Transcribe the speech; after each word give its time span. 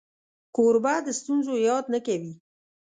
کوربه 0.55 0.95
د 1.05 1.07
ستونزو 1.19 1.53
یاد 1.67 1.85
نه 1.93 1.99
کوي. 2.05 2.33